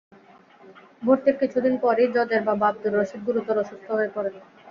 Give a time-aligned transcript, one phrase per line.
[1.03, 4.35] ভর্তির কিছুদিন পরই জজের বাবা আবদুর রশিদ গুরুতর অসুস্থ হয়ে পড়েন।